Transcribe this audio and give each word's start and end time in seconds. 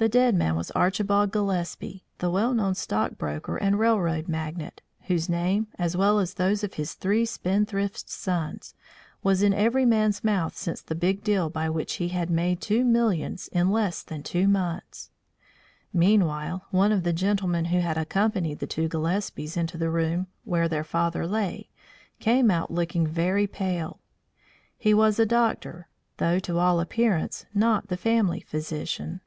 The 0.00 0.08
dead 0.08 0.36
man 0.36 0.54
was 0.54 0.70
Archibald 0.76 1.32
Gillespie, 1.32 2.04
the 2.18 2.30
well 2.30 2.54
known 2.54 2.76
stockbroker 2.76 3.56
and 3.56 3.80
railroad 3.80 4.28
magnate, 4.28 4.80
whose 5.08 5.28
name, 5.28 5.66
as 5.76 5.96
well 5.96 6.20
as 6.20 6.34
those 6.34 6.62
of 6.62 6.74
his 6.74 6.94
three 6.94 7.24
spendthrift 7.24 8.08
sons, 8.08 8.74
was 9.24 9.42
in 9.42 9.52
every 9.52 9.84
man's 9.84 10.22
mouth 10.22 10.56
since 10.56 10.80
that 10.82 10.94
big 11.00 11.24
deal 11.24 11.50
by 11.50 11.68
which 11.68 11.94
he 11.94 12.10
had 12.10 12.30
made 12.30 12.60
two 12.60 12.84
millions 12.84 13.48
in 13.48 13.72
less 13.72 14.04
than 14.04 14.22
two 14.22 14.46
months. 14.46 15.10
Meanwhile 15.92 16.64
one 16.70 16.92
of 16.92 17.02
the 17.02 17.12
gentlemen 17.12 17.64
who 17.64 17.80
had 17.80 17.98
accompanied 17.98 18.60
the 18.60 18.68
two 18.68 18.86
Gillespies 18.88 19.56
into 19.56 19.76
the 19.76 19.90
room 19.90 20.28
where 20.44 20.68
their 20.68 20.84
father 20.84 21.26
lay, 21.26 21.70
came 22.20 22.52
out 22.52 22.70
looking 22.70 23.04
very 23.04 23.48
pale. 23.48 23.98
He 24.76 24.94
was 24.94 25.18
a 25.18 25.26
doctor, 25.26 25.88
though 26.18 26.38
to 26.38 26.60
all 26.60 26.78
appearance 26.78 27.46
not 27.52 27.88
the 27.88 27.96
family 27.96 28.38
physician. 28.38 29.22